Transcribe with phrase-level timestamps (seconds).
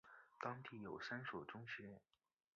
[0.39, 2.01] 当地有三所中学。